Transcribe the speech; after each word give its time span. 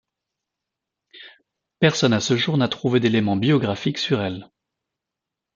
Personne 1.79 2.13
à 2.13 2.19
ce 2.19 2.35
jour 2.35 2.57
n'a 2.57 2.67
trouvé 2.67 2.99
d'éléments 2.99 3.37
biographiques 3.37 3.99
sur 3.99 4.19
elle. 4.19 4.49